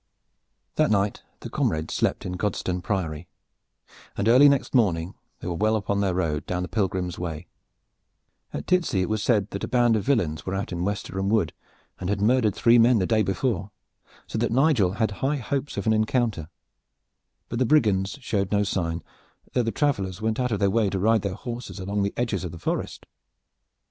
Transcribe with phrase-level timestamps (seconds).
[0.77, 3.27] That night the comrades slept in Godstone Priory,
[4.17, 7.45] and early next morning they were well upon their road down the Pilgrim's Way.
[8.51, 11.53] At Titsey it was said that a band of villeins were out in Westerham Wood
[11.99, 13.69] and had murdered three men the day before;
[14.25, 16.49] so that Nigel had high hopes of an encounter;
[17.47, 19.03] but the brigands showed no sign,
[19.53, 22.43] though the travelers went out of their way to ride their horses along the edges
[22.43, 23.05] of the forest.